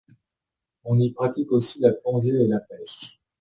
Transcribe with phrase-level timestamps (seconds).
[0.83, 3.21] On y pratique aussi la plongée et la pêche.